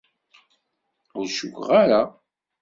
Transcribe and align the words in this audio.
Ur 1.19 1.25
cukkeɣ 1.37 1.69
ara. 1.81 2.01